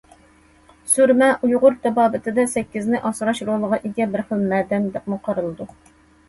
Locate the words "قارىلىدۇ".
5.29-5.71